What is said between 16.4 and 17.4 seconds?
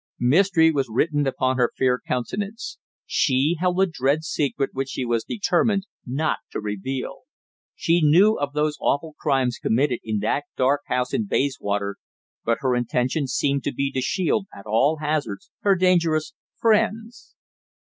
"friends."